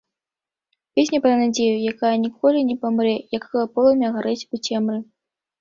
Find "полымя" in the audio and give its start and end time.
3.77-4.11